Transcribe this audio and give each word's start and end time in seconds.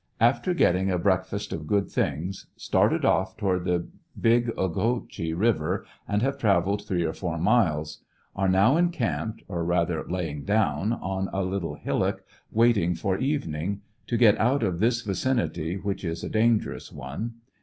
After 0.19 0.55
getting 0.55 0.89
a 0.89 0.97
breakfast 0.97 1.53
of 1.53 1.67
good 1.67 1.87
things 1.91 2.47
started 2.55 3.05
off 3.05 3.37
toward 3.37 3.65
the 3.65 3.87
Big 4.19 4.49
Oge 4.57 5.07
chee 5.09 5.31
River, 5.31 5.85
and 6.07 6.23
have 6.23 6.39
traveled 6.39 6.87
three 6.87 7.03
or 7.05 7.13
four 7.13 7.37
miles. 7.37 7.99
Are 8.35 8.49
now 8.49 8.73
144 8.73 8.75
FINAL 8.75 8.83
ESCAPE, 8.83 9.11
encamped, 9.11 9.43
or 9.47 9.63
rather 9.63 10.09
laying 10.09 10.43
down, 10.43 10.93
on 10.93 11.29
a 11.31 11.43
little 11.43 11.75
hillock 11.75 12.25
waitin 12.51 12.89
y 12.89 12.95
for 12.95 13.19
evening, 13.19 13.81
to 14.07 14.17
get 14.17 14.39
out 14.39 14.63
of 14.63 14.79
this 14.79 15.03
vicinity 15.03 15.75
which 15.77 16.03
is 16.03 16.23
a 16.23 16.29
dangerous 16.29 16.91
one. 16.91 17.35